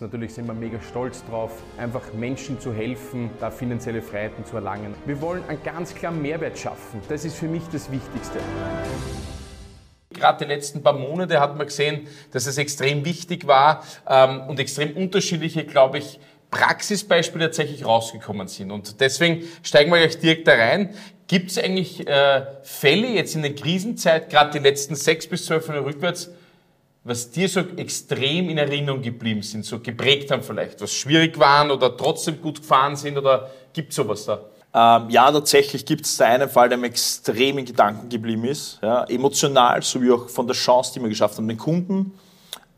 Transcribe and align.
Natürlich 0.00 0.34
sind 0.34 0.46
wir 0.46 0.54
mega 0.54 0.80
stolz 0.82 1.24
drauf, 1.24 1.50
einfach 1.78 2.12
Menschen 2.12 2.60
zu 2.60 2.72
helfen, 2.72 3.30
da 3.40 3.50
finanzielle 3.50 4.02
Freiheiten 4.02 4.44
zu 4.44 4.56
erlangen. 4.56 4.94
Wir 5.06 5.20
wollen 5.20 5.42
einen 5.48 5.62
ganz 5.62 5.94
klaren 5.94 6.20
Mehrwert 6.20 6.58
schaffen. 6.58 7.00
Das 7.08 7.24
ist 7.24 7.36
für 7.36 7.48
mich 7.48 7.62
das 7.72 7.90
Wichtigste. 7.90 8.38
Gerade 10.10 10.44
die 10.44 10.50
letzten 10.50 10.82
paar 10.82 10.94
Monate 10.94 11.40
hat 11.40 11.56
man 11.56 11.66
gesehen, 11.66 12.06
dass 12.32 12.46
es 12.46 12.58
extrem 12.58 13.04
wichtig 13.04 13.46
war 13.46 13.84
ähm, 14.08 14.42
und 14.48 14.58
extrem 14.60 14.96
unterschiedliche, 14.96 15.64
glaube 15.64 15.98
ich, 15.98 16.20
Praxisbeispiele 16.50 17.46
tatsächlich 17.46 17.84
rausgekommen 17.84 18.48
sind. 18.48 18.70
Und 18.70 19.00
deswegen 19.00 19.44
steigen 19.62 19.90
wir 19.90 19.98
gleich 19.98 20.18
direkt 20.18 20.46
da 20.46 20.54
rein. 20.54 20.94
Gibt 21.26 21.50
es 21.50 21.58
eigentlich 21.58 22.06
äh, 22.06 22.46
Fälle 22.62 23.08
jetzt 23.08 23.34
in 23.34 23.42
der 23.42 23.54
Krisenzeit, 23.54 24.30
gerade 24.30 24.52
die 24.52 24.58
letzten 24.58 24.94
sechs 24.94 25.26
bis 25.26 25.44
zwölf 25.46 25.66
Monate 25.68 25.86
rückwärts, 25.86 26.30
was 27.06 27.30
dir 27.30 27.48
so 27.48 27.60
extrem 27.76 28.50
in 28.50 28.58
Erinnerung 28.58 29.00
geblieben 29.00 29.42
sind, 29.42 29.64
so 29.64 29.78
geprägt 29.78 30.30
haben 30.30 30.42
vielleicht, 30.42 30.80
was 30.80 30.92
schwierig 30.92 31.38
waren 31.38 31.70
oder 31.70 31.96
trotzdem 31.96 32.40
gut 32.42 32.60
gefahren 32.60 32.96
sind 32.96 33.16
oder 33.16 33.48
gibt 33.72 33.92
sowas 33.92 34.24
da? 34.24 34.40
Ähm, 34.74 35.08
ja, 35.10 35.30
tatsächlich 35.30 35.86
gibt 35.86 36.04
es 36.04 36.16
da 36.16 36.26
einen 36.26 36.48
Fall, 36.48 36.68
der 36.68 36.76
mir 36.76 36.88
extrem 36.88 37.58
in 37.58 37.64
Gedanken 37.64 38.08
geblieben 38.08 38.44
ist, 38.44 38.80
ja, 38.82 39.04
emotional 39.04 39.82
sowie 39.82 40.10
auch 40.10 40.28
von 40.28 40.46
der 40.46 40.56
Chance, 40.56 40.94
die 40.94 41.00
wir 41.00 41.08
geschafft 41.08 41.38
haben. 41.38 41.46
Den 41.46 41.56
Kunden, 41.56 42.12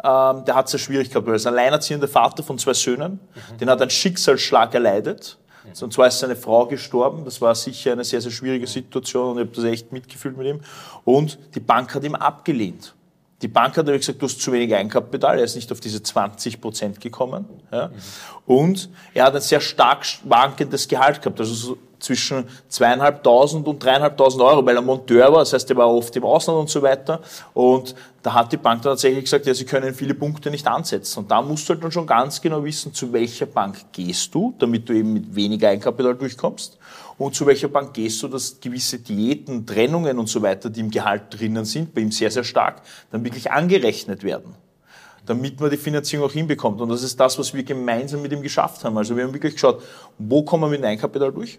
ähm, 0.05 0.45
der 0.45 0.55
hat 0.55 0.66
es 0.66 0.72
sehr 0.72 0.80
schwierig 0.80 1.08
gehabt, 1.08 1.27
weil 1.27 1.33
er 1.33 1.36
ist 1.36 1.47
ein 1.47 1.55
alleinerziehender 1.55 2.06
Vater 2.06 2.42
von 2.42 2.58
zwei 2.58 2.74
Söhnen, 2.74 3.12
mhm. 3.12 3.58
den 3.58 3.70
hat 3.70 3.80
ein 3.80 3.91
Schicksalsschlag 3.91 4.74
erleidet. 4.74 5.38
Mhm. 5.64 5.84
Und 5.84 5.92
zwar 5.92 6.06
ist 6.06 6.19
seine 6.19 6.36
Frau 6.36 6.66
gestorben. 6.66 7.24
Das 7.24 7.41
war 7.41 7.55
sicher 7.55 7.92
eine 7.92 8.05
sehr, 8.05 8.20
sehr 8.20 8.30
schwierige 8.30 8.66
Situation 8.66 9.33
und 9.33 9.38
ich 9.38 9.47
habe 9.47 9.56
das 9.56 9.64
echt 9.64 9.91
mitgefühlt 9.91 10.36
mit 10.36 10.47
ihm. 10.47 10.60
Und 11.05 11.38
die 11.55 11.60
Bank 11.60 11.95
hat 11.95 12.05
ihm 12.05 12.14
abgelehnt. 12.14 12.95
Die 13.41 13.48
Bank 13.48 13.77
hat 13.77 13.87
nämlich 13.87 14.02
gesagt, 14.02 14.20
du 14.20 14.27
hast 14.27 14.41
zu 14.41 14.52
wenig 14.52 14.74
Eigenkapital, 14.74 15.38
er 15.38 15.45
ist 15.45 15.55
nicht 15.55 15.70
auf 15.70 15.80
diese 15.80 16.02
20 16.02 16.60
Prozent 16.60 17.01
gekommen. 17.01 17.44
Ja. 17.70 17.91
Und 18.47 18.89
er 19.14 19.27
hat 19.27 19.36
ein 19.36 19.41
sehr 19.41 19.61
stark 19.61 20.05
schwankendes 20.05 20.89
Gehalt 20.89 21.22
gehabt, 21.22 21.39
also 21.39 21.55
so 21.55 21.78
zwischen 22.00 22.44
zweieinhalbtausend 22.69 23.66
und 23.66 23.83
dreieinhalbtausend 23.83 24.42
Euro, 24.42 24.64
weil 24.64 24.77
er 24.77 24.83
Monteur 24.83 25.33
war, 25.33 25.41
das 25.41 25.53
heißt, 25.53 25.70
er 25.70 25.77
war 25.77 25.89
oft 25.89 26.14
im 26.16 26.25
Ausland 26.25 26.61
und 26.61 26.70
so 26.70 26.83
weiter. 26.83 27.20
Und 27.55 27.94
da 28.22 28.34
hat 28.34 28.53
die 28.53 28.56
Bank 28.56 28.83
dann 28.83 28.92
tatsächlich 28.92 29.25
gesagt, 29.25 29.47
ja, 29.47 29.55
sie 29.55 29.64
können 29.64 29.94
viele 29.94 30.14
Punkte 30.14 30.50
nicht 30.50 30.66
ansetzen. 30.66 31.20
Und 31.20 31.31
da 31.31 31.42
musst 31.42 31.69
du 31.69 31.75
halt 31.75 31.83
dann 31.83 31.92
schon 31.92 32.06
ganz 32.06 32.41
genau 32.41 32.62
wissen, 32.64 32.92
zu 32.92 33.12
welcher 33.12 33.47
Bank 33.47 33.92
gehst 33.92 34.34
du, 34.34 34.55
damit 34.59 34.89
du 34.89 34.92
eben 34.92 35.12
mit 35.12 35.34
weniger 35.34 35.69
Eigenkapital 35.69 36.14
durchkommst. 36.14 36.78
Und 37.19 37.34
zu 37.34 37.44
welcher 37.47 37.69
Bank 37.69 37.94
gehst 37.94 38.22
du, 38.22 38.28
dass 38.28 38.61
gewisse 38.61 39.00
Diäten, 39.00 39.66
Trennungen 39.66 40.19
und 40.19 40.28
so 40.28 40.41
weiter, 40.41 40.70
die 40.70 40.80
im 40.80 40.91
Gehalt 40.91 41.25
drinnen 41.30 41.64
sind, 41.64 41.92
bei 41.92 42.00
ihm 42.00 42.12
sehr, 42.12 42.30
sehr 42.30 42.44
stark, 42.44 42.83
dann 43.10 43.25
wirklich 43.25 43.50
angerechnet 43.50 44.22
werden 44.22 44.55
damit 45.27 45.60
man 45.60 45.70
die 45.70 45.77
Finanzierung 45.77 46.27
auch 46.27 46.33
hinbekommt. 46.33 46.80
Und 46.80 46.88
das 46.88 47.02
ist 47.02 47.19
das, 47.20 47.38
was 47.38 47.52
wir 47.52 47.62
gemeinsam 47.62 48.22
mit 48.22 48.33
ihm 48.33 48.41
geschafft 48.41 48.83
haben. 48.84 48.97
Also 48.97 49.14
wir 49.14 49.25
haben 49.25 49.34
wirklich 49.34 49.52
geschaut, 49.52 49.83
wo 50.16 50.42
kommen 50.42 50.64
wir 50.64 50.69
mit 50.70 50.80
dem 50.80 50.86
Eigenkapital 50.86 51.33
durch? 51.33 51.58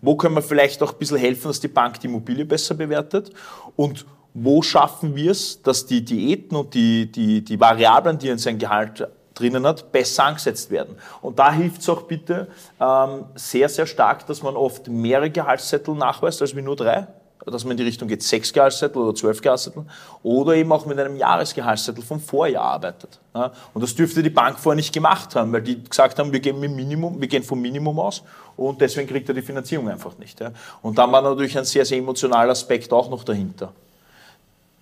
Wo 0.00 0.16
können 0.16 0.34
wir 0.34 0.42
vielleicht 0.42 0.82
auch 0.82 0.92
ein 0.92 0.98
bisschen 0.98 1.18
helfen, 1.18 1.48
dass 1.48 1.60
die 1.60 1.68
Bank 1.68 2.00
die 2.00 2.06
Immobilie 2.06 2.44
besser 2.44 2.74
bewertet? 2.74 3.30
Und 3.76 4.06
wo 4.32 4.62
schaffen 4.62 5.14
wir 5.14 5.30
es, 5.30 5.62
dass 5.62 5.86
die 5.86 6.04
Diäten 6.04 6.56
und 6.56 6.74
die, 6.74 7.10
die, 7.10 7.44
die 7.44 7.60
Variablen, 7.60 8.18
die 8.18 8.28
in 8.28 8.38
sein 8.38 8.58
Gehalt 8.58 9.06
drinnen 9.34 9.66
hat, 9.66 9.92
besser 9.92 10.24
angesetzt 10.24 10.70
werden. 10.70 10.96
Und 11.20 11.38
da 11.38 11.52
hilft 11.52 11.82
es 11.82 11.88
auch 11.88 12.02
bitte 12.02 12.48
ähm, 12.80 13.24
sehr, 13.34 13.68
sehr 13.68 13.86
stark, 13.86 14.26
dass 14.26 14.42
man 14.42 14.56
oft 14.56 14.88
mehrere 14.88 15.30
Gehaltszettel 15.30 15.94
nachweist 15.94 16.40
als 16.40 16.54
wie 16.56 16.62
nur 16.62 16.76
drei 16.76 17.06
dass 17.50 17.64
man 17.64 17.72
in 17.72 17.76
die 17.78 17.82
Richtung 17.84 18.08
geht, 18.08 18.22
sechs 18.22 18.52
Gehaltszettel 18.52 19.00
oder 19.02 19.14
zwölf 19.14 19.40
Gehaltszettel 19.40 19.84
oder 20.22 20.54
eben 20.54 20.72
auch 20.72 20.86
mit 20.86 20.98
einem 20.98 21.16
Jahresgehaltszettel 21.16 22.02
vom 22.02 22.20
Vorjahr 22.20 22.64
arbeitet. 22.64 23.20
Ja, 23.34 23.52
und 23.72 23.82
das 23.82 23.94
dürfte 23.94 24.22
die 24.22 24.30
Bank 24.30 24.58
vorher 24.58 24.76
nicht 24.76 24.92
gemacht 24.92 25.34
haben, 25.34 25.52
weil 25.52 25.62
die 25.62 25.82
gesagt 25.82 26.18
haben, 26.18 26.32
wir 26.32 26.40
gehen, 26.40 26.58
mit 26.58 26.72
Minimum, 26.72 27.20
wir 27.20 27.28
gehen 27.28 27.42
vom 27.42 27.60
Minimum 27.60 27.98
aus 27.98 28.22
und 28.56 28.80
deswegen 28.80 29.08
kriegt 29.08 29.28
er 29.28 29.34
die 29.34 29.42
Finanzierung 29.42 29.88
einfach 29.88 30.16
nicht. 30.18 30.40
Ja. 30.40 30.52
Und 30.82 30.96
dann 30.98 31.10
war 31.12 31.22
natürlich 31.22 31.56
ein 31.58 31.64
sehr, 31.64 31.84
sehr 31.84 31.98
emotionaler 31.98 32.52
Aspekt 32.52 32.92
auch 32.92 33.10
noch 33.10 33.24
dahinter. 33.24 33.72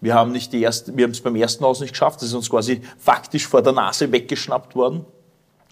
Wir 0.03 0.15
haben 0.15 0.35
es 0.35 1.21
beim 1.21 1.37
ersten 1.37 1.65
Haus 1.65 1.81
nicht 1.81 1.93
geschafft, 1.93 2.21
das 2.21 2.29
ist 2.29 2.35
uns 2.35 2.51
quasi 2.51 2.83
faktisch 2.99 3.47
vor 3.47 3.63
der 3.63 3.73
Nase 3.73 4.11
weggeschnappt 4.11 4.75
worden. 4.75 5.07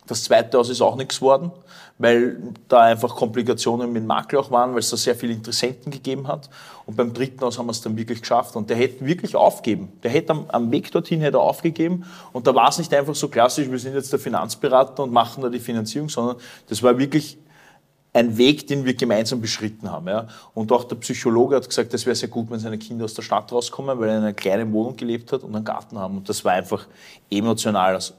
Das 0.07 0.23
zweite 0.25 0.57
Haus 0.57 0.69
ist 0.69 0.81
auch 0.81 0.95
nichts 0.97 1.17
geworden, 1.17 1.51
weil 1.99 2.39
da 2.69 2.81
einfach 2.83 3.15
Komplikationen 3.17 3.93
mit 3.93 4.03
dem 4.03 4.07
Makler 4.07 4.41
auch 4.41 4.51
waren, 4.53 4.73
weil 4.73 4.79
es 4.79 4.91
da 4.91 4.97
sehr 4.97 5.17
viele 5.17 5.33
Interessenten 5.33 5.91
gegeben 5.91 6.29
hat. 6.29 6.49
Und 6.87 6.97
beim 6.97 7.13
dritten 7.13 7.41
Haus 7.43 7.59
haben 7.59 7.67
wir 7.67 7.73
es 7.73 7.81
dann 7.81 7.97
wirklich 7.97 8.21
geschafft. 8.21 8.55
Und 8.55 8.71
der 8.71 8.77
hätte 8.77 9.05
wirklich 9.05 9.35
aufgeben. 9.35 9.93
Der 10.03 10.11
hätte 10.13 10.31
am, 10.31 10.47
am 10.49 10.71
Weg 10.71 10.91
dorthin 10.91 11.21
hätte 11.21 11.39
aufgegeben. 11.39 12.05
Und 12.33 12.47
da 12.47 12.55
war 12.55 12.69
es 12.69 12.79
nicht 12.79 12.95
einfach 12.95 13.15
so 13.15 13.29
klassisch, 13.29 13.71
wir 13.71 13.79
sind 13.79 13.95
jetzt 13.95 14.13
der 14.13 14.19
Finanzberater 14.21 15.03
und 15.03 15.13
machen 15.13 15.43
da 15.43 15.49
die 15.49 15.61
Finanzierung, 15.61 16.09
sondern 16.09 16.37
das 16.69 16.83
war 16.83 16.99
wirklich 16.99 17.37
ein 18.13 18.37
Weg, 18.37 18.67
den 18.67 18.85
wir 18.85 18.95
gemeinsam 18.95 19.41
beschritten 19.41 19.91
haben. 19.91 20.09
Ja. 20.09 20.27
Und 20.55 20.73
auch 20.73 20.85
der 20.85 20.97
Psychologe 20.97 21.57
hat 21.57 21.69
gesagt, 21.69 21.95
es 21.95 22.07
wäre 22.07 22.17
sehr 22.17 22.29
gut, 22.29 22.51
wenn 22.51 22.59
seine 22.59 22.79
Kinder 22.79 23.05
aus 23.05 23.15
der 23.15 23.23
Stadt 23.23 23.53
rauskommen, 23.53 23.99
weil 23.99 24.09
er 24.09 24.17
in 24.17 24.23
einer 24.23 24.33
kleinen 24.33 24.73
Wohnung 24.73 24.97
gelebt 24.97 25.33
hat 25.33 25.43
und 25.43 25.55
einen 25.55 25.65
Garten 25.65 25.99
haben. 25.99 26.19
Und 26.19 26.29
das 26.29 26.45
war 26.45 26.53
einfach 26.53 26.87
emotional. 27.31 27.95
Also 27.95 28.15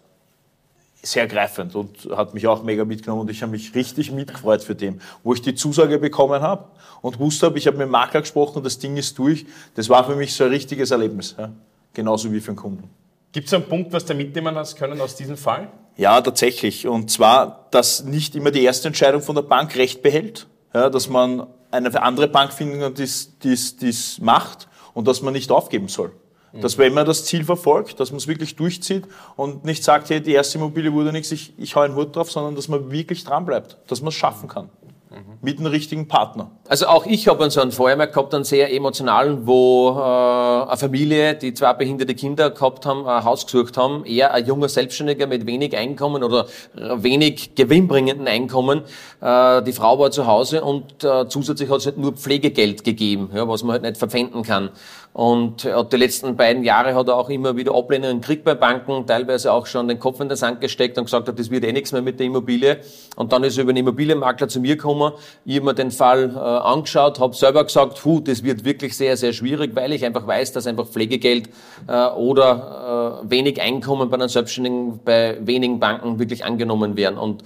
sehr 1.03 1.27
greifend 1.27 1.75
und 1.75 2.07
hat 2.15 2.33
mich 2.33 2.47
auch 2.47 2.63
mega 2.63 2.85
mitgenommen 2.85 3.21
und 3.21 3.31
ich 3.31 3.41
habe 3.41 3.51
mich 3.51 3.73
richtig 3.73 4.11
mitgefreut 4.11 4.63
für 4.63 4.75
den. 4.75 5.01
Wo 5.23 5.33
ich 5.33 5.41
die 5.41 5.55
Zusage 5.55 5.97
bekommen 5.97 6.41
habe 6.41 6.65
und 7.01 7.19
wusste 7.19 7.51
ich 7.55 7.67
habe 7.67 7.77
mit 7.77 7.87
dem 7.87 7.91
Makler 7.91 8.21
gesprochen 8.21 8.57
und 8.57 8.65
das 8.65 8.77
Ding 8.77 8.97
ist 8.97 9.17
durch, 9.17 9.45
das 9.75 9.89
war 9.89 10.05
für 10.05 10.15
mich 10.15 10.33
so 10.33 10.43
ein 10.43 10.51
richtiges 10.51 10.91
Erlebnis. 10.91 11.35
Ja? 11.37 11.51
Genauso 11.93 12.31
wie 12.31 12.39
für 12.39 12.51
den 12.51 12.55
Kunden. 12.55 12.89
Gibt 13.31 13.47
es 13.47 13.53
einen 13.53 13.63
Punkt, 13.63 13.91
was 13.93 14.05
du 14.05 14.13
mitnehmen 14.13 14.55
hast 14.55 14.75
können 14.75 14.99
aus 15.01 15.15
diesem 15.15 15.37
Fall? 15.37 15.69
Ja, 16.01 16.19
tatsächlich. 16.19 16.87
Und 16.87 17.11
zwar, 17.11 17.67
dass 17.69 18.03
nicht 18.03 18.35
immer 18.35 18.49
die 18.49 18.63
erste 18.63 18.87
Entscheidung 18.87 19.21
von 19.21 19.35
der 19.35 19.43
Bank 19.43 19.75
recht 19.75 20.01
behält, 20.01 20.47
ja, 20.73 20.89
dass 20.89 21.07
man 21.09 21.45
eine 21.69 22.01
andere 22.01 22.27
Bank 22.27 22.53
finden 22.53 22.79
kann, 22.79 22.95
die 22.95 23.03
es 23.03 24.17
macht 24.19 24.67
und 24.95 25.07
dass 25.07 25.21
man 25.21 25.33
nicht 25.33 25.51
aufgeben 25.51 25.89
soll. 25.89 26.11
Dass 26.53 26.79
wenn 26.79 26.95
man 26.95 27.05
das 27.05 27.25
Ziel 27.25 27.45
verfolgt, 27.45 27.99
dass 27.99 28.09
man 28.09 28.17
es 28.17 28.27
wirklich 28.27 28.55
durchzieht 28.55 29.05
und 29.35 29.63
nicht 29.63 29.83
sagt, 29.83 30.09
hey, 30.09 30.19
die 30.21 30.31
erste 30.33 30.57
Immobilie 30.57 30.91
wurde 30.91 31.11
nichts, 31.11 31.31
ich, 31.31 31.53
ich 31.59 31.75
hau 31.75 31.81
einen 31.81 31.95
Hut 31.95 32.15
drauf, 32.15 32.31
sondern 32.31 32.55
dass 32.55 32.67
man 32.67 32.89
wirklich 32.91 33.23
dranbleibt, 33.23 33.77
dass 33.85 34.01
man 34.01 34.09
es 34.09 34.15
schaffen 34.15 34.49
kann. 34.49 34.69
Mhm. 35.11 35.39
Mit 35.41 35.59
einem 35.59 35.67
richtigen 35.67 36.07
Partner. 36.07 36.51
Also 36.69 36.87
auch 36.87 37.05
ich 37.05 37.27
habe 37.27 37.51
so 37.51 37.59
einen 37.59 37.73
Fall 37.73 37.97
gehabt, 37.97 38.33
einen 38.33 38.45
sehr 38.45 38.73
emotionalen, 38.73 39.45
wo 39.45 39.89
äh, 39.89 40.69
eine 40.69 40.77
Familie, 40.77 41.35
die 41.35 41.53
zwei 41.53 41.73
behinderte 41.73 42.15
Kinder 42.15 42.49
gehabt 42.49 42.85
haben, 42.85 43.05
ein 43.05 43.25
Haus 43.25 43.45
gesucht 43.45 43.75
haben, 43.75 44.05
eher 44.05 44.33
ein 44.33 44.45
junger 44.45 44.69
Selbstständiger 44.69 45.27
mit 45.27 45.45
wenig 45.45 45.75
Einkommen 45.75 46.23
oder 46.23 46.45
wenig 46.73 47.55
gewinnbringenden 47.55 48.25
Einkommen. 48.25 48.83
Äh, 49.19 49.61
die 49.63 49.73
Frau 49.73 49.99
war 49.99 50.11
zu 50.11 50.27
Hause 50.27 50.63
und 50.63 51.03
äh, 51.03 51.27
zusätzlich 51.27 51.69
hat 51.69 51.79
es 51.79 51.87
halt 51.87 51.97
nur 51.97 52.13
Pflegegeld 52.13 52.85
gegeben, 52.85 53.31
ja, 53.35 53.45
was 53.49 53.63
man 53.63 53.73
halt 53.73 53.81
nicht 53.81 53.97
verpfänden 53.97 54.43
kann. 54.43 54.69
Und 55.13 55.65
äh, 55.65 55.83
die 55.91 55.97
letzten 55.97 56.37
beiden 56.37 56.63
Jahre 56.63 56.95
hat 56.95 57.09
er 57.09 57.17
auch 57.17 57.29
immer 57.29 57.57
wieder 57.57 57.75
Ablehnungen 57.75 58.21
gekriegt 58.21 58.45
bei 58.45 58.55
Banken, 58.55 59.05
teilweise 59.05 59.51
auch 59.51 59.65
schon 59.65 59.89
den 59.89 59.99
Kopf 59.99 60.21
in 60.21 60.29
den 60.29 60.37
Sand 60.37 60.61
gesteckt 60.61 60.97
und 60.97 61.05
gesagt 61.05 61.27
hat, 61.27 61.37
das 61.37 61.51
wird 61.51 61.65
eh 61.65 61.73
nichts 61.73 61.91
mehr 61.91 62.01
mit 62.01 62.19
der 62.19 62.27
Immobilie. 62.27 62.79
Und 63.17 63.33
dann 63.33 63.43
ist 63.43 63.57
er 63.57 63.63
über 63.63 63.71
einen 63.71 63.79
Immobilienmakler 63.79 64.47
zu 64.47 64.61
mir 64.61 64.77
gekommen. 64.77 65.00
Ich 65.45 65.55
habe 65.55 65.65
mir 65.65 65.73
den 65.73 65.91
Fall 65.91 66.31
äh, 66.35 66.39
angeschaut, 66.39 67.19
habe 67.19 67.35
selber 67.35 67.63
gesagt, 67.63 68.03
hu, 68.05 68.19
das 68.19 68.43
wird 68.43 68.65
wirklich 68.65 68.95
sehr, 68.95 69.17
sehr 69.17 69.33
schwierig, 69.33 69.71
weil 69.75 69.93
ich 69.93 70.05
einfach 70.05 70.25
weiß, 70.25 70.53
dass 70.53 70.67
einfach 70.67 70.87
Pflegegeld 70.87 71.49
äh, 71.87 72.07
oder 72.07 73.21
äh, 73.23 73.29
wenig 73.29 73.61
Einkommen 73.61 74.09
bei 74.09 74.15
einem 74.15 74.29
Selbstständigen 74.29 74.99
bei 75.03 75.37
wenigen 75.41 75.79
Banken 75.79 76.19
wirklich 76.19 76.45
angenommen 76.45 76.95
werden. 76.97 77.17
Und 77.17 77.43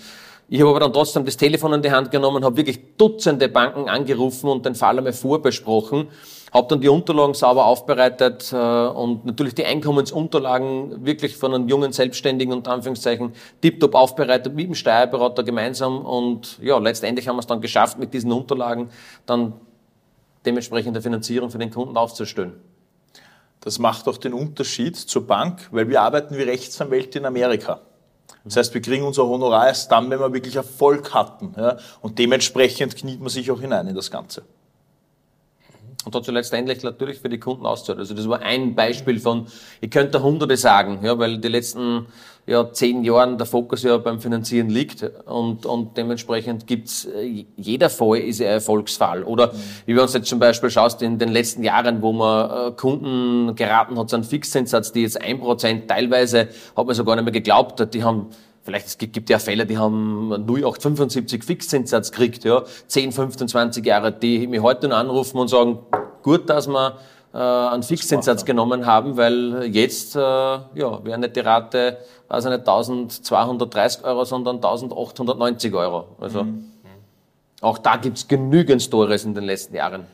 ich 0.48 0.60
habe 0.60 0.70
aber 0.70 0.80
dann 0.82 0.94
trotzdem 0.94 1.26
das 1.26 1.38
Telefon 1.38 1.74
in 1.74 1.82
die 1.82 1.92
Hand 1.92 2.12
genommen, 2.12 2.44
habe 2.44 2.58
wirklich 2.58 2.80
Dutzende 2.98 3.50
Banken 3.50 3.90
angerufen 3.90 4.50
und 4.50 4.66
den 4.66 4.76
Fall 4.76 4.98
einmal 4.98 5.14
vorbesprochen 5.14 6.08
habe 6.56 6.70
dann 6.70 6.80
die 6.80 6.88
Unterlagen 6.88 7.34
sauber 7.34 7.66
aufbereitet 7.66 8.54
äh, 8.54 8.56
und 8.56 9.26
natürlich 9.26 9.56
die 9.56 9.66
Einkommensunterlagen 9.66 11.06
wirklich 11.06 11.36
von 11.36 11.54
einem 11.54 11.68
jungen 11.68 11.92
Selbstständigen 11.92 12.54
unter 12.54 12.72
Anführungszeichen 12.72 13.34
tiptop 13.62 13.94
aufbereitet 13.94 14.56
mit 14.56 14.68
dem 14.68 14.74
Steuerberater 14.74 15.44
gemeinsam 15.44 16.06
und 16.06 16.58
ja, 16.62 16.78
letztendlich 16.78 17.28
haben 17.28 17.36
wir 17.36 17.42
es 17.42 17.48
dann 17.48 17.60
geschafft, 17.60 18.00
mit 18.00 18.14
diesen 18.14 18.32
Unterlagen 18.32 18.90
dann 19.26 19.52
dementsprechend 20.46 20.96
der 20.96 21.04
Finanzierung 21.04 21.50
für 21.50 21.58
den 21.58 21.72
Kunden 21.72 21.98
aufzustellen. 21.98 22.54
Das 23.60 23.78
macht 23.78 24.08
auch 24.08 24.18
den 24.18 24.34
Unterschied 24.34 24.96
zur 24.96 25.28
Bank, 25.28 25.68
weil 25.72 25.90
wir 25.90 26.02
arbeiten 26.02 26.38
wie 26.38 26.44
Rechtsanwälte 26.44 27.20
in 27.20 27.26
Amerika. 27.26 27.82
Das 28.46 28.58
heißt, 28.58 28.74
wir 28.74 28.82
kriegen 28.82 29.04
unser 29.04 29.28
Honorar 29.28 29.68
erst 29.68 29.92
dann, 29.92 30.10
wenn 30.10 30.20
wir 30.20 30.32
wirklich 30.32 30.56
Erfolg 30.56 31.14
hatten. 31.14 31.54
Ja? 31.58 31.78
Und 32.02 32.20
dementsprechend 32.20 32.96
kniet 32.96 33.20
man 33.20 33.30
sich 33.30 33.52
auch 33.52 33.60
hinein 33.60 33.88
in 33.88 33.96
das 33.96 34.10
Ganze 34.12 34.44
und 36.06 36.14
dazu 36.14 36.32
letztendlich 36.32 36.84
natürlich 36.84 37.20
für 37.20 37.30
die 37.30 37.40
Kunden 37.40 37.66
auszahlt. 37.66 38.00
Also 38.00 38.14
das 38.14 38.30
war 38.30 38.40
ein 38.42 38.76
Beispiel 38.76 39.20
von, 39.20 39.48
ich 39.82 39.90
könnte 39.90 40.22
hunderte 40.22 40.56
sagen, 40.56 41.00
ja, 41.04 41.18
weil 41.18 41.40
die 41.40 41.48
letzten 41.48 42.06
ja, 42.48 42.72
zehn 42.72 43.04
Jahren 43.04 43.38
der 43.38 43.48
Fokus 43.48 43.84
ja 43.84 43.98
beim 43.98 44.20
Finanzieren 44.20 44.70
liegt 44.70 45.04
und, 45.26 45.66
und 45.66 45.98
dementsprechend 45.98 46.68
gibt's 46.68 47.06
äh, 47.06 47.46
jeder 47.56 47.90
Fall 47.90 48.20
ist 48.20 48.40
ein 48.40 48.48
Erfolgsfall. 48.48 49.24
Oder 49.24 49.48
mhm. 49.48 49.58
wie 49.88 49.96
wir 49.96 50.04
uns 50.04 50.14
jetzt 50.14 50.30
zum 50.30 50.40
Beispiel 50.40 50.70
schaust, 50.70 51.02
in 51.02 51.18
den 51.18 51.30
letzten 51.30 51.64
Jahren, 51.64 52.02
wo 52.02 52.14
man 52.14 52.50
äh, 52.50 52.72
Kunden 52.76 53.56
geraten 53.56 53.98
hat, 53.98 54.10
so 54.10 54.16
einen 54.16 54.24
Fixzinssatz, 54.24 54.92
die 54.92 55.02
jetzt 55.02 55.20
ein 55.20 55.40
Prozent 55.40 55.88
teilweise, 55.88 56.50
hat 56.76 56.86
man 56.86 56.96
sogar 56.96 57.16
nicht 57.16 57.26
mehr 57.26 57.34
geglaubt, 57.34 57.94
die 57.94 58.04
haben 58.04 58.28
vielleicht 58.62 58.88
es 58.88 58.98
gibt, 58.98 59.14
gibt 59.14 59.30
ja 59.30 59.38
Fälle, 59.38 59.66
die 59.66 59.78
haben 59.78 60.32
0875 60.32 61.44
Fixzinssatz 61.44 62.12
gekriegt, 62.12 62.44
ja, 62.44 62.64
10, 62.88 63.12
15, 63.12 63.48
20 63.48 63.86
Jahre, 63.86 64.12
die 64.12 64.48
mich 64.48 64.62
heute 64.62 64.88
noch 64.88 64.98
anrufen 64.98 65.38
und 65.38 65.48
sagen, 65.50 65.80
gut, 66.24 66.50
dass 66.50 66.68
wir 66.68 66.98
äh, 67.36 67.38
einen 67.38 67.84
Fixzinssatz 67.84 68.46
genommen 68.46 68.86
haben, 68.86 69.18
weil 69.18 69.66
jetzt 69.66 70.16
äh, 70.16 70.20
ja, 70.20 71.04
wäre 71.04 71.20
nicht 71.20 71.36
die 71.36 71.42
Rate 71.42 71.98
also 72.28 72.50
nicht 72.50 72.60
1230 72.60 74.04
Euro, 74.04 74.24
sondern 74.24 74.56
1890 74.56 75.74
Euro. 75.74 76.16
Also 76.20 76.44
mhm. 76.44 76.66
auch 77.62 77.78
da 77.78 77.98
gibt's 77.98 78.28
genügend 78.28 78.82
Stories 78.82 79.26
in 79.26 79.36
den 79.36 79.44
letzten 79.44 79.76
Jahren. 79.76 80.06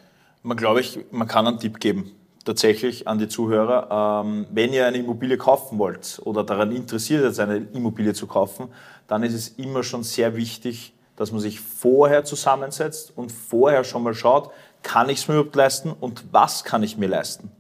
Man 0.44 0.57
glaube 0.57 0.81
ich, 0.81 1.00
man 1.12 1.27
kann 1.27 1.47
einen 1.47 1.59
Tipp 1.59 1.79
geben 1.79 2.12
tatsächlich 2.44 3.07
an 3.07 3.19
die 3.19 3.27
Zuhörer, 3.27 4.23
ähm, 4.25 4.47
wenn 4.51 4.73
ihr 4.73 4.88
eine 4.88 4.97
Immobilie 4.97 5.38
kaufen 5.38 5.77
wollt 5.77 6.19
oder 6.23 6.44
daran 6.44 6.71
interessiert 6.71 7.33
seid, 7.35 7.50
eine 7.50 7.68
Immobilie 7.73 8.13
zu 8.13 8.25
kaufen, 8.25 8.69
dann 9.07 9.23
ist 9.23 9.33
es 9.33 9.50
immer 9.50 9.83
schon 9.83 10.03
sehr 10.03 10.35
wichtig, 10.35 10.94
dass 11.21 11.31
man 11.31 11.39
sich 11.39 11.59
vorher 11.59 12.23
zusammensetzt 12.23 13.13
und 13.15 13.31
vorher 13.31 13.83
schon 13.83 14.01
mal 14.01 14.15
schaut, 14.15 14.50
kann 14.81 15.07
ich 15.07 15.19
es 15.19 15.27
mir 15.27 15.35
überhaupt 15.35 15.56
leisten 15.56 15.91
und 15.91 16.25
was 16.31 16.63
kann 16.63 16.81
ich 16.81 16.97
mir 16.97 17.07
leisten. 17.07 17.51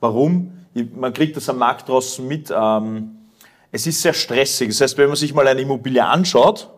Warum? 0.00 0.66
Man 0.94 1.14
kriegt 1.14 1.34
das 1.34 1.48
am 1.48 1.56
Markt 1.56 1.88
draußen 1.88 2.28
mit. 2.28 2.52
Ähm, 2.54 3.16
es 3.72 3.86
ist 3.86 4.02
sehr 4.02 4.12
stressig. 4.12 4.68
Das 4.68 4.82
heißt, 4.82 4.98
wenn 4.98 5.06
man 5.06 5.16
sich 5.16 5.32
mal 5.32 5.48
eine 5.48 5.62
Immobilie 5.62 6.04
anschaut, 6.04 6.70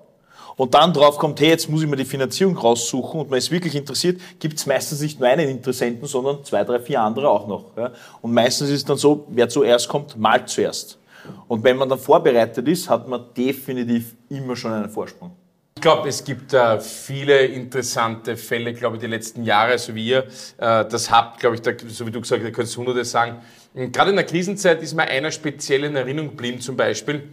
und 0.55 0.75
dann 0.75 0.93
drauf 0.93 1.19
kommt, 1.19 1.41
hey, 1.41 1.51
jetzt 1.51 1.69
muss 1.71 1.83
ich 1.83 1.89
mir 1.89 1.97
die 1.97 2.05
Finanzierung 2.05 2.57
raussuchen 2.57 3.21
und 3.21 3.31
man 3.31 3.39
ist 3.39 3.53
wirklich 3.53 3.77
interessiert, 3.77 4.21
gibt 4.41 4.59
es 4.59 4.67
meistens 4.67 5.01
nicht 5.01 5.21
nur 5.21 5.29
einen 5.29 5.49
Interessenten, 5.49 6.09
sondern 6.09 6.45
zwei, 6.45 6.65
drei, 6.65 6.81
vier 6.81 7.01
andere 7.01 7.31
auch 7.31 7.47
noch. 7.47 7.77
Ja? 7.77 7.93
Und 8.23 8.33
meistens 8.35 8.69
ist 8.69 8.77
es 8.77 8.85
dann 8.85 8.97
so, 8.97 9.25
wer 9.29 9.49
zuerst 9.49 9.89
kommt, 9.89 10.17
malt 10.17 10.49
zuerst. 10.49 10.99
Und 11.47 11.63
wenn 11.63 11.77
man 11.77 11.89
dann 11.89 12.01
vorbereitet 12.01 12.67
ist, 12.67 12.91
hat 12.91 13.07
man 13.07 13.27
definitiv 13.37 14.17
immer 14.29 14.57
schon 14.57 14.73
einen 14.73 14.91
Vorsprung. 14.91 15.31
Ich 15.79 15.83
glaube, 15.83 16.09
es 16.09 16.25
gibt 16.25 16.55
äh, 16.55 16.81
viele 16.81 17.39
interessante 17.47 18.37
Fälle, 18.37 18.75
glaube 18.75 18.97
ich, 18.97 19.01
die 19.01 19.07
letzten 19.07 19.45
Jahre, 19.45 19.79
so 19.79 19.95
wie 19.95 20.09
ihr 20.09 20.25
äh, 20.57 20.85
das 20.85 21.09
habt, 21.09 21.39
glaube 21.39 21.55
ich, 21.55 21.63
da, 21.63 21.71
so 21.87 22.05
wie 22.05 22.11
du 22.11 22.21
gesagt 22.21 22.43
hast, 22.43 22.49
da 22.49 22.53
könntest 22.53 22.75
du 22.75 22.81
hunderte 22.81 23.05
sagen. 23.05 23.37
Gerade 23.75 24.11
in 24.11 24.17
der 24.17 24.25
Krisenzeit 24.25 24.83
ist 24.83 24.95
mir 24.95 25.05
einer 25.05 25.31
speziell 25.31 25.85
in 25.85 25.95
Erinnerung 25.95 26.31
geblieben, 26.31 26.61
zum 26.61 26.77
Beispiel 26.77 27.29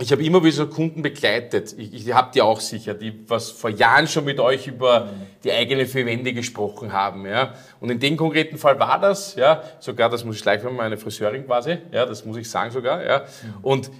ich 0.00 0.12
habe 0.12 0.24
immer 0.24 0.44
wieder 0.44 0.54
so 0.54 0.66
Kunden 0.68 1.02
begleitet. 1.02 1.74
Ich, 1.76 1.92
ich 1.92 2.14
habt 2.14 2.36
ihr 2.36 2.44
auch 2.44 2.60
sicher, 2.60 2.94
die 2.94 3.28
was 3.28 3.50
vor 3.50 3.70
Jahren 3.70 4.06
schon 4.06 4.24
mit 4.24 4.38
euch 4.38 4.68
über 4.68 5.08
die 5.42 5.50
eigene 5.50 5.86
Verwende 5.86 6.32
gesprochen 6.32 6.92
haben. 6.92 7.26
Ja. 7.26 7.54
Und 7.80 7.90
in 7.90 7.98
dem 7.98 8.16
konkreten 8.16 8.58
Fall 8.58 8.78
war 8.78 9.00
das, 9.00 9.34
ja, 9.34 9.64
sogar, 9.80 10.08
das 10.08 10.24
muss 10.24 10.36
ich 10.36 10.42
gleich 10.42 10.62
mal 10.62 10.72
meine 10.72 10.96
Friseurin 10.96 11.44
quasi, 11.46 11.78
ja, 11.90 12.06
das 12.06 12.24
muss 12.24 12.36
ich 12.36 12.48
sagen 12.48 12.70
sogar, 12.70 13.04
ja. 13.04 13.24
Und 13.60 13.90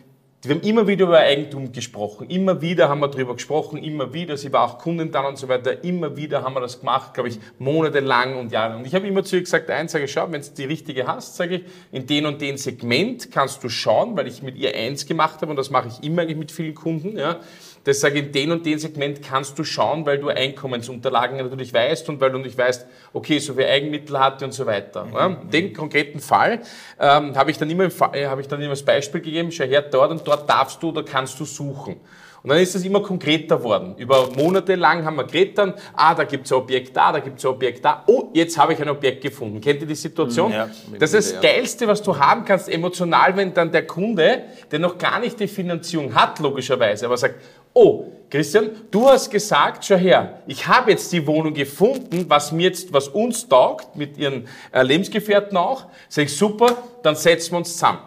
wir 0.43 0.55
haben 0.55 0.61
immer 0.62 0.87
wieder 0.87 1.06
über 1.06 1.19
Eigentum 1.19 1.73
gesprochen, 1.73 2.31
immer 2.31 2.62
wieder 2.62 2.88
haben 2.88 3.00
wir 3.00 3.08
darüber 3.08 3.35
gesprochen, 3.35 3.82
immer 3.82 4.12
wieder, 4.12 4.37
sie 4.37 4.52
war 4.52 4.62
auch 4.62 4.79
Kundin 4.79 5.11
dann 5.11 5.26
und 5.26 5.37
so 5.37 5.49
weiter, 5.49 5.82
immer 5.82 6.17
wieder 6.17 6.44
haben 6.44 6.55
wir 6.55 6.61
das 6.61 6.79
gemacht, 6.79 7.12
glaube 7.14 7.31
ich, 7.31 7.40
monatelang 7.58 8.38
und 8.38 8.52
Jahre. 8.52 8.76
Und 8.76 8.87
ich 8.87 8.94
habe 8.94 9.08
immer 9.08 9.25
zu 9.25 9.35
ihr 9.35 9.43
gesagt, 9.43 9.69
eins 9.69 9.90
sage 9.90 10.05
ich, 10.05 10.12
schau, 10.12 10.31
wenn 10.31 10.40
du 10.40 10.49
die 10.56 10.64
richtige 10.64 11.08
hast, 11.08 11.35
sage 11.35 11.56
ich, 11.56 11.64
in 11.90 12.06
den 12.06 12.25
und 12.25 12.40
den 12.40 12.56
Segment 12.56 13.32
kannst 13.32 13.64
du 13.64 13.69
schauen, 13.69 14.17
weil 14.17 14.29
ich 14.29 14.40
mit 14.40 14.56
ihr 14.56 14.76
eins 14.76 15.06
gemacht 15.06 15.43
habe 15.43 15.50
und 15.50 15.56
das 15.56 15.70
mache 15.70 15.88
ich 15.88 16.06
immer 16.06 16.23
eigentlich 16.23 16.38
mit 16.38 16.52
vielen 16.52 16.76
Kunden, 16.76 17.19
ja, 17.19 17.40
das 17.88 18.00
sage 18.00 18.19
ich, 18.19 18.26
in 18.26 18.32
den 18.32 18.52
und 18.52 18.67
den 18.67 18.79
Segment 18.79 19.23
kannst 19.23 19.58
du 19.58 19.64
schauen, 19.64 20.05
weil 20.05 20.19
du 20.19 20.29
Einkommensunterlagen 20.29 21.38
natürlich 21.38 21.73
weißt 21.73 22.08
und 22.11 22.20
weil 22.20 22.31
du 22.31 22.37
nicht 22.37 22.58
weißt, 22.58 22.87
okay, 23.14 23.38
so 23.38 23.55
viel 23.55 23.64
Eigenmittel 23.64 24.19
hatte 24.19 24.44
und 24.44 24.52
so 24.52 24.67
weiter. 24.67 25.06
Mhm. 25.06 25.14
Ja, 25.14 25.29
den 25.29 25.73
konkreten 25.73 26.20
Fall 26.20 26.61
ähm, 27.00 27.35
habe 27.35 27.50
ich 27.50 27.56
dann 27.56 27.70
immer, 27.70 27.85
äh, 28.12 28.26
habe 28.26 28.43
ich 28.43 28.49
dann 28.49 28.61
immer 28.61 28.73
als 28.73 28.85
Beispiel 28.85 29.23
gegeben, 29.23 29.50
schau 29.50 29.64
her, 29.64 29.81
dort 29.81 30.11
und 30.11 30.23
dort 30.28 30.48
darfst 30.48 30.82
du 30.82 30.90
oder 30.90 31.02
kannst 31.02 31.38
du 31.40 31.44
suchen. 31.44 31.96
Und 32.42 32.50
dann 32.50 32.58
ist 32.58 32.75
es 32.75 32.84
immer 32.84 33.02
konkreter 33.02 33.62
worden. 33.62 33.96
Über 33.96 34.28
Monate 34.36 34.76
lang 34.76 35.04
haben 35.04 35.16
wir 35.16 35.25
geredet 35.25 35.58
dann, 35.58 35.75
ah, 35.94 36.14
da 36.14 36.25
gibt 36.25 36.46
es 36.46 36.52
ein 36.52 36.58
Objekt 36.58 36.96
da, 36.96 37.12
da 37.12 37.19
gibt 37.19 37.38
es 37.38 37.44
ein 37.44 37.50
Objekt 37.50 37.84
da. 37.84 38.04
Oh, 38.06 38.30
jetzt 38.32 38.56
habe 38.56 38.72
ich 38.72 38.80
ein 38.80 38.88
Objekt 38.88 39.22
gefunden. 39.22 39.60
Kennt 39.60 39.80
ihr 39.80 39.86
die 39.86 39.94
Situation? 39.94 40.52
Ja, 40.52 40.69
das 40.98 41.14
ist 41.14 41.34
das 41.34 41.40
Geilste, 41.42 41.88
was 41.88 42.00
du 42.00 42.16
haben 42.16 42.44
kannst, 42.44 42.69
emotional, 42.69 43.36
wenn 43.36 43.52
dann 43.52 43.72
der 43.72 43.86
Kunde, 43.86 44.44
der 44.70 44.78
noch 44.78 44.96
gar 44.98 45.19
nicht 45.19 45.40
die 45.40 45.48
Finanzierung 45.48 46.14
hat, 46.14 46.38
logischerweise, 46.38 47.06
aber 47.06 47.16
sagt, 47.16 47.34
oh, 47.75 48.06
Christian, 48.30 48.70
du 48.90 49.08
hast 49.08 49.30
gesagt, 49.30 49.84
schau 49.84 49.96
her, 49.96 50.42
ich 50.46 50.66
habe 50.66 50.90
jetzt 50.90 51.10
die 51.12 51.26
Wohnung 51.26 51.54
gefunden, 51.54 52.26
was 52.28 52.52
mir 52.52 52.69
jetzt, 52.69 52.92
was 52.92 53.08
uns 53.08 53.48
taugt, 53.48 53.96
mit 53.96 54.16
ihren 54.16 54.46
äh, 54.70 54.82
Lebensgefährten 54.82 55.56
auch. 55.56 55.86
Sag 56.08 56.25
ich, 56.25 56.36
super, 56.36 56.76
dann 57.02 57.16
setzen 57.16 57.52
wir 57.52 57.58
uns 57.58 57.72
zusammen. 57.72 57.98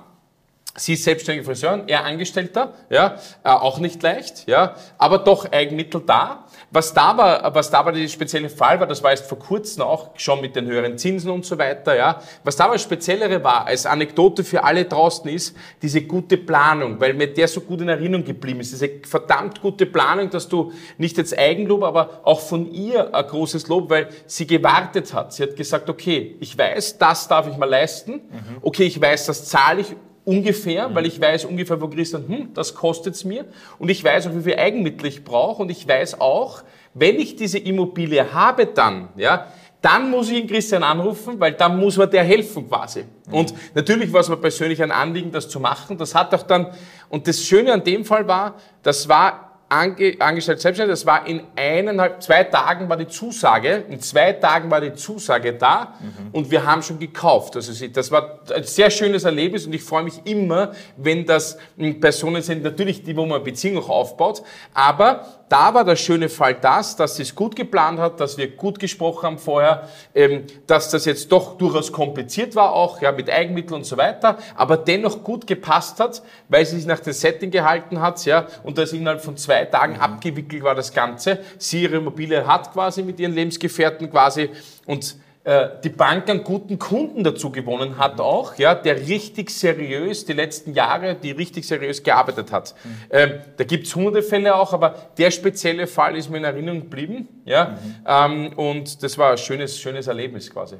Sie 0.75 0.93
ist 0.93 1.03
selbstständige 1.03 1.45
Friseurin, 1.45 1.83
er 1.87 2.05
Angestellter, 2.05 2.73
ja, 2.89 3.17
äh, 3.43 3.49
auch 3.49 3.79
nicht 3.79 4.01
leicht, 4.01 4.47
ja, 4.47 4.75
aber 4.97 5.17
doch 5.17 5.51
Eigenmittel 5.51 6.01
da. 6.05 6.45
Was 6.71 6.93
da 6.93 7.17
war, 7.17 7.53
was 7.53 7.69
da 7.69 7.79
aber 7.79 7.91
der 7.91 8.07
spezielle 8.07 8.49
Fall 8.49 8.79
war, 8.79 8.87
das 8.87 9.03
war 9.03 9.11
erst 9.11 9.27
vor 9.27 9.37
kurzem 9.37 9.83
auch 9.83 10.11
schon 10.15 10.39
mit 10.39 10.55
den 10.55 10.67
höheren 10.67 10.97
Zinsen 10.97 11.29
und 11.29 11.45
so 11.45 11.57
weiter, 11.57 11.97
ja. 11.97 12.21
Was 12.45 12.55
da 12.55 12.65
aber 12.65 12.77
Speziellere 12.77 13.43
war, 13.43 13.65
als 13.67 13.85
Anekdote 13.85 14.45
für 14.45 14.63
alle 14.63 14.85
draußen 14.85 15.29
ist, 15.29 15.57
diese 15.81 16.03
gute 16.03 16.37
Planung, 16.37 17.01
weil 17.01 17.15
mir 17.15 17.27
der 17.27 17.49
so 17.49 17.59
gut 17.59 17.81
in 17.81 17.89
Erinnerung 17.89 18.23
geblieben 18.23 18.61
ist. 18.61 18.71
Diese 18.71 18.89
verdammt 19.05 19.61
gute 19.61 19.85
Planung, 19.85 20.29
dass 20.29 20.47
du 20.47 20.71
nicht 20.97 21.17
jetzt 21.17 21.37
Eigenlob, 21.37 21.83
aber 21.83 22.21
auch 22.23 22.39
von 22.39 22.71
ihr 22.71 23.13
ein 23.13 23.27
großes 23.27 23.67
Lob, 23.67 23.89
weil 23.89 24.07
sie 24.25 24.47
gewartet 24.47 25.13
hat. 25.13 25.33
Sie 25.33 25.43
hat 25.43 25.57
gesagt, 25.57 25.89
okay, 25.89 26.37
ich 26.39 26.57
weiß, 26.57 26.97
das 26.97 27.27
darf 27.27 27.47
ich 27.49 27.57
mal 27.57 27.69
leisten. 27.69 28.13
Mhm. 28.13 28.57
Okay, 28.61 28.83
ich 28.83 29.01
weiß, 29.01 29.25
das 29.25 29.49
zahle 29.49 29.81
ich 29.81 29.95
ungefähr, 30.25 30.89
mhm. 30.89 30.95
weil 30.95 31.05
ich 31.05 31.19
weiß 31.19 31.45
ungefähr, 31.45 31.81
wo 31.81 31.87
Christian, 31.87 32.27
hm, 32.27 32.53
das 32.53 32.75
kostet's 32.75 33.23
mir. 33.23 33.45
Und 33.79 33.89
ich 33.89 34.03
weiß 34.03 34.27
auch, 34.27 34.35
wie 34.35 34.41
viel 34.41 34.55
Eigenmittel 34.55 35.07
ich 35.07 35.23
brauche. 35.23 35.63
Und 35.63 35.69
ich 35.69 35.87
weiß 35.87 36.19
auch, 36.21 36.63
wenn 36.93 37.19
ich 37.19 37.35
diese 37.35 37.57
Immobilie 37.57 38.33
habe 38.33 38.65
dann, 38.65 39.09
ja, 39.15 39.47
dann 39.81 40.11
muss 40.11 40.29
ich 40.29 40.37
ihn 40.37 40.47
Christian 40.47 40.83
anrufen, 40.83 41.39
weil 41.39 41.53
dann 41.53 41.79
muss 41.79 41.97
man 41.97 42.09
der 42.09 42.23
helfen 42.23 42.67
quasi. 42.69 43.03
Mhm. 43.27 43.33
Und 43.33 43.53
natürlich 43.73 44.13
war 44.13 44.21
es 44.21 44.29
mir 44.29 44.37
persönlich 44.37 44.81
ein 44.83 44.91
Anliegen, 44.91 45.31
das 45.31 45.49
zu 45.49 45.59
machen. 45.59 45.97
Das 45.97 46.13
hat 46.13 46.33
auch 46.35 46.43
dann, 46.43 46.67
und 47.09 47.27
das 47.27 47.43
Schöne 47.43 47.73
an 47.73 47.83
dem 47.83 48.05
Fall 48.05 48.27
war, 48.27 48.55
das 48.83 49.09
war 49.09 49.50
ange, 49.71 50.17
angestellt 50.19 50.59
selbstständig. 50.59 50.93
Das 50.93 51.05
war 51.05 51.25
in 51.25 51.41
eineinhalb, 51.55 52.21
zwei 52.21 52.43
Tagen 52.43 52.89
war 52.89 52.97
die 52.97 53.07
Zusage, 53.07 53.85
in 53.89 53.99
zwei 54.01 54.33
Tagen 54.33 54.69
war 54.69 54.81
die 54.81 54.93
Zusage 54.93 55.53
da 55.53 55.95
mhm. 55.99 56.29
und 56.33 56.51
wir 56.51 56.65
haben 56.65 56.83
schon 56.83 56.99
gekauft. 56.99 57.55
Also 57.55 57.87
das 57.87 58.11
war 58.11 58.41
ein 58.53 58.63
sehr 58.63 58.91
schönes 58.91 59.23
Erlebnis 59.23 59.65
und 59.65 59.73
ich 59.73 59.83
freue 59.83 60.03
mich 60.03 60.25
immer, 60.25 60.73
wenn 60.97 61.25
das 61.25 61.57
Personen 61.99 62.41
sind, 62.41 62.63
natürlich 62.63 63.03
die, 63.03 63.15
wo 63.15 63.25
man 63.25 63.43
Beziehung 63.43 63.83
auch 63.83 63.89
aufbaut, 63.89 64.43
aber 64.73 65.40
da 65.51 65.73
war 65.73 65.83
der 65.83 65.97
schöne 65.97 66.29
Fall 66.29 66.53
das, 66.53 66.95
dass 66.95 67.17
sie 67.17 67.23
es 67.23 67.35
gut 67.35 67.57
geplant 67.57 67.99
hat, 67.99 68.21
dass 68.21 68.37
wir 68.37 68.47
gut 68.55 68.79
gesprochen 68.79 69.23
haben 69.23 69.37
vorher, 69.37 69.89
ähm, 70.15 70.45
dass 70.65 70.89
das 70.89 71.03
jetzt 71.03 71.29
doch 71.29 71.57
durchaus 71.57 71.91
kompliziert 71.91 72.55
war 72.55 72.71
auch, 72.71 73.01
ja, 73.01 73.11
mit 73.11 73.29
Eigenmitteln 73.29 73.75
und 73.75 73.83
so 73.83 73.97
weiter, 73.97 74.37
aber 74.55 74.77
dennoch 74.77 75.23
gut 75.23 75.45
gepasst 75.45 75.99
hat, 75.99 76.23
weil 76.47 76.65
sie 76.65 76.77
sich 76.77 76.85
nach 76.85 77.01
dem 77.01 77.11
Setting 77.11 77.51
gehalten 77.51 77.99
hat, 77.99 78.23
ja, 78.23 78.47
und 78.63 78.77
das 78.77 78.93
innerhalb 78.93 79.21
von 79.21 79.35
zwei 79.35 79.65
Tagen 79.65 79.95
mhm. 79.95 79.99
abgewickelt 79.99 80.63
war 80.63 80.73
das 80.73 80.93
Ganze. 80.93 81.39
Sie 81.57 81.83
ihre 81.83 81.97
Immobilie 81.97 82.47
hat 82.47 82.71
quasi 82.71 83.03
mit 83.03 83.19
ihren 83.19 83.33
Lebensgefährten 83.33 84.09
quasi 84.09 84.49
und 84.85 85.17
die 85.43 85.89
Bank 85.89 86.29
einen 86.29 86.43
guten 86.43 86.77
Kunden 86.77 87.23
dazu 87.23 87.51
gewonnen 87.51 87.97
hat 87.97 88.21
auch, 88.21 88.59
ja, 88.59 88.75
der 88.75 89.07
richtig 89.07 89.49
seriös 89.49 90.23
die 90.23 90.33
letzten 90.33 90.75
Jahre, 90.75 91.15
die 91.15 91.31
richtig 91.31 91.65
seriös 91.65 92.03
gearbeitet 92.03 92.51
hat. 92.51 92.75
Mhm. 92.83 92.89
Ähm, 93.09 93.31
da 93.57 93.63
gibt's 93.63 93.95
hunderte 93.95 94.21
Fälle 94.21 94.53
auch, 94.53 94.71
aber 94.71 94.93
der 95.17 95.31
spezielle 95.31 95.87
Fall 95.87 96.15
ist 96.15 96.29
mir 96.29 96.37
in 96.37 96.43
Erinnerung 96.43 96.81
geblieben, 96.81 97.27
ja, 97.45 97.75
mhm. 98.05 98.05
ähm, 98.05 98.53
und 98.55 99.01
das 99.01 99.17
war 99.17 99.31
ein 99.31 99.37
schönes, 99.39 99.79
schönes 99.79 100.05
Erlebnis 100.05 100.47
quasi. 100.47 100.75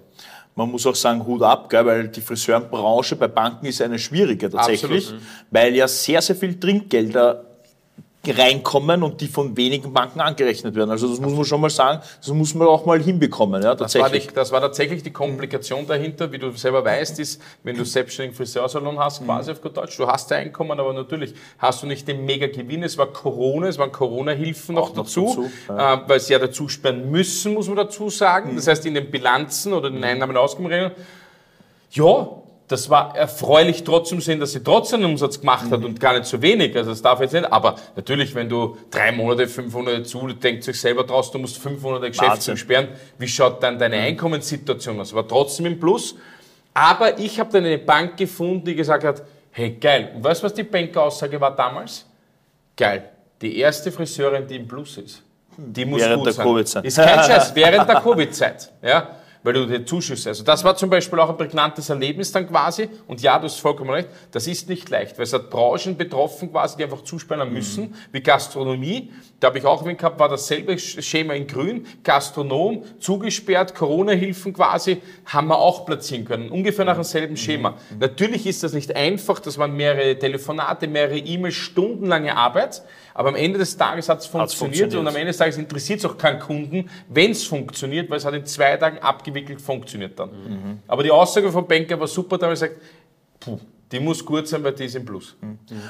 Man 0.54 0.70
muss 0.70 0.86
auch 0.86 0.96
sagen, 0.96 1.26
Hut 1.26 1.42
ab, 1.42 1.70
gell, 1.70 1.86
weil 1.86 2.08
die 2.10 2.22
Friseurbranche 2.22 3.16
bei 3.16 3.30
Banken 3.30 3.66
ist 3.66 3.82
eine 3.82 3.98
schwierige 3.98 4.50
tatsächlich, 4.50 5.06
Absolut. 5.06 5.24
weil 5.50 5.76
ja 5.76 5.88
sehr, 5.88 6.22
sehr 6.22 6.36
viel 6.36 6.60
Trinkgelder 6.60 7.51
reinkommen 8.28 9.02
und 9.02 9.20
die 9.20 9.28
von 9.28 9.58
wenigen 9.58 9.94
Banken 9.94 10.22
angerechnet 10.22 10.76
werden. 10.76 10.92
Also 10.92 11.08
das 11.08 11.20
muss 11.20 11.34
man 11.34 11.44
schon 11.44 11.60
mal 11.60 11.72
sagen, 11.72 12.02
das 12.20 12.28
muss 12.28 12.54
man 12.54 12.68
auch 12.68 12.86
mal 12.86 13.02
hinbekommen. 13.02 13.64
Ja, 13.64 13.74
tatsächlich. 13.74 14.04
Das, 14.04 14.12
war 14.12 14.30
die, 14.30 14.36
das 14.36 14.52
war 14.52 14.62
tatsächlich 14.62 15.04
die 15.04 15.12
Komplikation 15.12 15.88
dahinter, 15.88 16.32
wie 16.32 16.38
du 16.38 16.52
selber 16.52 16.86
weißt, 16.86 17.20
ist, 17.20 17.42
wenn 17.64 17.76
du 17.76 17.84
selbstständigen 17.84 18.36
Friseursalon 18.36 19.00
hast, 19.00 19.26
quasi 19.26 19.50
mhm. 19.50 19.56
auf 19.56 19.62
gut 19.64 19.78
Deutsch, 19.78 19.98
du 19.98 20.08
hast 20.08 20.32
Einkommen, 20.32 20.80
aber 20.80 20.94
natürlich 20.94 21.34
hast 21.58 21.82
du 21.82 21.88
nicht 21.88 22.08
den 22.08 22.24
Mega-Gewinn. 22.26 22.84
Es 22.84 22.98
war 22.98 23.08
Corona, 23.08 23.68
es 23.68 23.80
waren 23.80 23.92
Corona-Hilfen 23.92 24.76
noch, 24.76 24.96
noch 24.96 25.04
dazu, 25.04 25.26
dazu 25.26 25.52
ja. 25.70 25.96
äh, 25.96 26.00
weil 26.08 26.20
sie 26.20 26.34
ja 26.34 26.40
dazu 26.40 26.68
sperren 26.68 27.10
müssen, 27.10 27.56
muss 27.56 27.68
man 27.68 27.78
dazu 27.78 28.10
sagen. 28.12 28.52
Mhm. 28.52 28.56
Das 28.58 28.68
heißt, 28.68 28.86
in 28.86 28.94
den 28.94 29.10
Bilanzen 29.10 29.74
oder 29.74 29.90
den 29.90 30.04
Einnahmen- 30.04 30.36
und 30.36 30.38
Ausgabenregeln 30.38 30.92
ja, 31.92 32.30
das 32.72 32.90
war 32.90 33.16
erfreulich 33.16 33.84
trotzdem 33.84 34.22
sehen, 34.22 34.40
dass 34.40 34.54
sie 34.54 34.64
trotzdem 34.64 35.02
einen 35.02 35.12
Umsatz 35.12 35.40
gemacht 35.40 35.70
hat 35.70 35.80
mhm. 35.82 35.88
und 35.88 36.00
gar 36.00 36.14
nicht 36.14 36.26
so 36.26 36.42
wenig. 36.42 36.76
Also 36.76 36.92
das 36.92 37.02
darf 37.02 37.20
jetzt 37.20 37.34
nicht. 37.34 37.52
Aber 37.52 37.76
natürlich, 37.96 38.34
wenn 38.34 38.48
du 38.48 38.78
drei 38.90 39.12
Monate, 39.12 39.48
fünf 39.48 39.74
Monate 39.74 40.04
zu, 40.04 40.28
du 40.28 40.34
denkst 40.34 40.66
sich 40.66 40.80
selber 40.80 41.04
draus, 41.04 41.32
du 41.32 41.40
musst 41.40 41.58
fünf 41.58 41.82
Monate 41.82 42.10
Geschäft 42.10 42.58
sperren. 42.58 42.88
Wie 43.18 43.28
schaut 43.28 43.62
dann 43.62 43.78
deine 43.78 43.98
mhm. 43.98 44.04
Einkommenssituation 44.04 45.00
aus? 45.00 45.14
War 45.14 45.28
trotzdem 45.28 45.66
im 45.66 45.80
Plus. 45.80 46.16
Aber 46.74 47.20
ich 47.20 47.40
habe 47.40 47.52
dann 47.52 47.66
eine 47.66 47.78
Bank 47.78 48.16
gefunden, 48.16 48.64
die 48.64 48.76
gesagt 48.76 49.04
hat, 49.04 49.22
hey 49.52 49.72
geil. 49.72 50.12
Und 50.16 50.24
weißt 50.24 50.42
du, 50.42 50.46
was 50.46 50.54
die 50.54 50.64
Bankeraussage 50.64 51.40
war 51.42 51.54
damals? 51.56 52.06
Geil. 52.78 53.10
Die 53.42 53.58
erste 53.58 53.92
Friseurin, 53.92 54.48
die 54.48 54.56
im 54.56 54.68
Plus 54.68 54.98
ist. 54.98 55.22
Die 55.58 55.84
muss 55.84 56.00
Während 56.00 56.18
gut 56.18 56.28
der 56.28 56.34
sein. 56.34 56.46
Covid-Zeit. 56.46 56.86
Ist 56.86 56.98
kein 56.98 57.24
Scheiß, 57.24 57.54
während 57.54 57.90
der 57.90 57.96
Covid-Zeit. 58.02 58.72
Ja? 58.82 59.18
Weil 59.44 59.54
du 59.54 59.66
die 59.66 59.84
Zuschüsse, 59.86 60.30
also 60.30 60.44
das 60.44 60.64
war 60.64 60.76
zum 60.76 60.90
Beispiel 60.90 61.20
auch 61.20 61.30
ein 61.30 61.38
prägnantes 61.38 61.90
Erlebnis 61.90 62.32
dann 62.32 62.48
quasi. 62.48 62.90
Und 63.08 63.22
ja, 63.22 63.40
du 63.40 63.46
hast 63.46 63.60
vollkommen 63.60 63.90
recht, 63.90 64.10
das 64.32 64.46
ist 64.46 64.70
nicht 64.70 64.90
leicht, 64.90 65.18
weil 65.18 65.24
es 65.24 65.34
hat 65.34 65.50
Branchen 65.50 65.98
betroffen 65.98 66.52
quasi, 66.52 66.78
die 66.78 66.84
einfach 66.84 67.02
zusperren 67.02 67.52
müssen, 67.52 67.96
wie 68.12 68.22
Gastronomie. 68.22 69.12
Da 69.40 69.48
habe 69.48 69.58
ich 69.58 69.66
auch 69.66 69.84
wen 69.84 69.98
gehabt, 69.98 70.20
war 70.20 70.30
dasselbe 70.30 70.78
Schema 70.78 71.34
in 71.34 71.48
grün. 71.48 71.88
Gastronom, 72.04 72.84
zugesperrt, 73.00 73.74
Corona-Hilfen 73.74 74.54
quasi, 74.54 75.02
haben 75.26 75.48
wir 75.48 75.58
auch 75.58 75.88
platzieren 75.88 76.26
können. 76.26 76.52
Ungefähr 76.52 76.86
nach 76.86 76.96
demselben 76.96 77.36
Schema. 77.36 77.78
Natürlich 78.00 78.46
ist 78.46 78.62
das 78.64 78.74
nicht 78.74 78.96
einfach, 78.96 79.40
dass 79.40 79.58
man 79.58 79.76
mehrere 79.76 80.20
Telefonate, 80.20 80.88
mehrere 80.88 81.18
E-Mails, 81.18 81.56
stundenlange 81.56 82.38
Arbeit, 82.38 82.84
aber 83.14 83.30
am 83.30 83.36
Ende 83.36 83.60
des 83.60 83.76
Tages 83.76 84.08
hat 84.08 84.20
es 84.20 84.28
funktioniert, 84.28 84.94
und 84.96 85.08
am 85.08 85.16
Ende 85.16 85.28
des 85.28 85.38
Tages 85.38 85.58
interessiert 85.58 86.00
es 86.00 86.06
auch 86.06 86.18
keinen 86.18 86.40
Kunden, 86.40 86.90
wenn 87.10 87.32
es 87.32 87.44
funktioniert, 87.44 88.10
weil 88.10 88.18
es 88.18 88.26
hat 88.26 88.34
in 88.34 88.46
zwei 88.46 88.78
Tagen 88.78 89.00
abgewickelt 89.32 89.62
funktioniert 89.62 90.20
dann. 90.20 90.80
Aber 90.88 91.04
die 91.04 91.12
Aussage 91.12 91.52
vom 91.52 91.66
Banker 91.68 92.00
war 92.00 92.08
super, 92.08 92.38
da 92.38 92.46
habe 92.48 92.54
ich 92.54 92.60
gesagt, 92.60 92.82
puh, 93.40 93.58
die 93.92 94.00
muss 94.00 94.24
gut 94.26 94.48
sein, 94.48 94.64
weil 94.64 94.74
die 94.74 94.86
ist 94.86 94.96
im 94.96 95.06
Plus. 95.06 95.36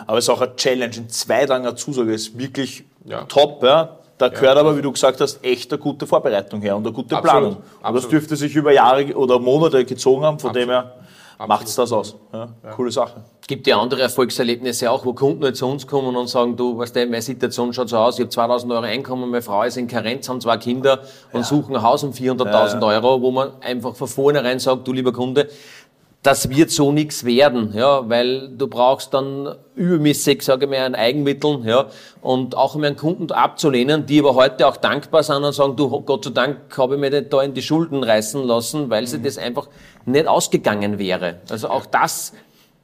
Aber 0.07 0.17
es 0.17 0.25
ist 0.25 0.29
auch 0.29 0.41
eine 0.41 0.55
Challenge. 0.55 0.95
In 0.95 1.09
zwei 1.09 1.45
Tagen 1.45 1.65
eine 1.65 1.75
Zusage 1.75 2.13
ist 2.13 2.37
wirklich 2.37 2.83
Ja. 3.05 3.23
top. 3.23 3.63
Ja. 3.63 3.97
Da 4.17 4.29
gehört 4.29 4.55
aber, 4.55 4.77
wie 4.77 4.83
du 4.83 4.91
gesagt 4.91 5.19
hast, 5.19 5.43
echt 5.43 5.71
eine 5.73 5.79
gute 5.81 6.05
Vorbereitung 6.05 6.61
her 6.61 6.75
und 6.77 6.85
eine 6.85 6.93
gute 6.93 7.15
Absolut. 7.17 7.31
Planung. 7.41 7.55
Und 7.57 7.63
das 7.63 7.83
Absolut. 7.83 8.11
dürfte 8.11 8.35
sich 8.35 8.55
über 8.55 8.71
Jahre 8.71 9.15
oder 9.15 9.39
Monate 9.39 9.83
gezogen 9.83 10.23
haben. 10.23 10.37
Von 10.37 10.53
dem 10.53 10.69
her 10.69 10.93
macht 11.47 11.67
es 11.67 11.75
das 11.75 11.91
aus. 11.91 12.15
Ja. 12.33 12.49
Coole 12.75 12.91
Sache. 12.91 13.23
Es 13.41 13.47
gibt 13.47 13.67
ja 13.67 13.79
andere 13.79 14.01
Erfolgserlebnisse 14.01 14.89
auch, 14.89 15.05
wo 15.05 15.13
Kunden 15.13 15.43
halt 15.43 15.57
zu 15.57 15.67
uns 15.67 15.87
kommen 15.87 16.15
und 16.15 16.27
sagen, 16.27 16.55
du, 16.55 16.77
weißt 16.77 16.95
du, 16.95 17.05
meine 17.05 17.21
Situation 17.21 17.73
schaut 17.73 17.89
so 17.89 17.97
aus, 17.97 18.15
ich 18.19 18.21
habe 18.21 18.29
2000 18.29 18.71
Euro 18.71 18.83
Einkommen, 18.83 19.29
meine 19.29 19.41
Frau 19.41 19.63
ist 19.63 19.77
in 19.77 19.87
Karenz, 19.87 20.29
haben 20.29 20.39
zwei 20.39 20.57
Kinder 20.57 21.01
und 21.33 21.45
suchen 21.45 21.75
ein 21.75 21.81
Haus 21.81 22.03
um 22.03 22.11
400.000 22.11 22.85
Euro, 22.85 23.21
wo 23.21 23.31
man 23.31 23.51
einfach 23.61 23.95
von 23.95 24.07
vornherein 24.07 24.59
sagt, 24.59 24.87
du 24.87 24.93
lieber 24.93 25.11
Kunde, 25.11 25.49
das 26.23 26.49
wird 26.49 26.69
so 26.69 26.91
nichts 26.91 27.25
werden, 27.25 27.73
ja, 27.73 28.07
weil 28.07 28.49
du 28.49 28.67
brauchst 28.67 29.13
dann 29.13 29.55
übermäßig, 29.75 30.43
sage 30.43 30.65
ich 30.65 30.71
mal, 30.71 30.85
an 30.85 30.93
Eigenmitteln, 30.93 31.63
ja, 31.65 31.87
und 32.21 32.55
auch 32.55 32.75
um 32.75 32.83
einen 32.83 32.95
Kunden 32.95 33.31
abzulehnen, 33.31 34.05
die 34.05 34.19
aber 34.19 34.35
heute 34.35 34.67
auch 34.67 34.77
dankbar 34.77 35.23
sind 35.23 35.43
und 35.43 35.53
sagen, 35.53 35.75
du, 35.75 35.89
Gott 36.01 36.25
sei 36.25 36.31
Dank 36.31 36.77
habe 36.77 36.95
ich 36.95 37.01
mich 37.01 37.11
nicht 37.11 37.33
da 37.33 37.41
in 37.41 37.55
die 37.55 37.63
Schulden 37.63 38.03
reißen 38.03 38.43
lassen, 38.43 38.91
weil 38.91 39.07
sie 39.07 39.19
das 39.19 39.39
einfach 39.39 39.67
nicht 40.05 40.27
ausgegangen 40.27 40.99
wäre. 40.99 41.39
Also 41.49 41.69
auch 41.69 41.87
das, 41.87 42.33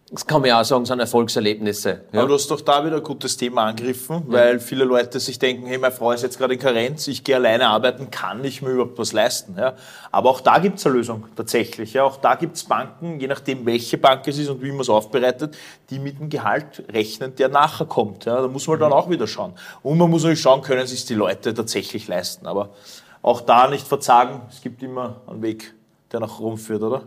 das 0.09 0.25
kann 0.25 0.39
man 0.39 0.47
ja 0.47 0.61
auch 0.61 0.63
sagen, 0.63 0.85
sind 0.85 1.01
Erfolgserlebnisse. 1.01 2.01
Ja. 2.13 2.19
Aber 2.19 2.29
du 2.29 2.35
hast 2.35 2.49
doch 2.49 2.61
da 2.61 2.85
wieder 2.85 2.95
ein 2.95 3.03
gutes 3.03 3.35
Thema 3.35 3.65
angegriffen, 3.65 4.23
weil 4.27 4.61
viele 4.61 4.85
Leute 4.85 5.19
sich 5.19 5.37
denken, 5.37 5.67
hey, 5.67 5.77
meine 5.77 5.93
Frau 5.93 6.13
ist 6.13 6.23
jetzt 6.23 6.37
gerade 6.37 6.53
in 6.53 6.61
Karenz, 6.61 7.07
ich 7.07 7.25
gehe 7.25 7.35
alleine 7.35 7.67
arbeiten, 7.67 8.09
kann 8.09 8.41
ich 8.45 8.61
mir 8.61 8.69
überhaupt 8.69 8.97
was 8.97 9.11
leisten? 9.11 9.55
Ja? 9.57 9.75
Aber 10.09 10.29
auch 10.29 10.39
da 10.39 10.59
gibt 10.59 10.79
es 10.79 10.85
eine 10.85 10.95
Lösung 10.95 11.25
tatsächlich. 11.35 11.91
Ja? 11.91 12.05
Auch 12.05 12.15
da 12.17 12.35
gibt 12.35 12.55
es 12.55 12.63
Banken, 12.63 13.19
je 13.19 13.27
nachdem 13.27 13.65
welche 13.65 13.97
Bank 13.97 14.25
es 14.27 14.37
ist 14.37 14.47
und 14.47 14.61
wie 14.61 14.71
man 14.71 14.79
es 14.79 14.89
aufbereitet, 14.89 15.57
die 15.89 15.99
mit 15.99 16.19
dem 16.19 16.29
Gehalt 16.29 16.83
rechnen, 16.89 17.35
der 17.35 17.49
nachher 17.49 17.85
kommt. 17.85 18.23
Ja? 18.23 18.41
Da 18.41 18.47
muss 18.47 18.65
man 18.67 18.79
dann 18.79 18.93
auch 18.93 19.09
wieder 19.09 19.27
schauen. 19.27 19.55
Und 19.83 19.97
man 19.97 20.09
muss 20.09 20.23
natürlich 20.23 20.41
schauen, 20.41 20.61
können 20.61 20.87
sich 20.87 21.03
die 21.05 21.15
Leute 21.15 21.53
tatsächlich 21.53 22.07
leisten. 22.07 22.47
Aber 22.47 22.69
auch 23.21 23.41
da 23.41 23.67
nicht 23.67 23.85
verzagen, 23.85 24.39
es 24.49 24.61
gibt 24.61 24.81
immer 24.81 25.19
einen 25.27 25.41
Weg, 25.41 25.73
der 26.13 26.21
nach 26.21 26.39
Rom 26.39 26.57
führt, 26.57 26.81
oder? 26.81 27.03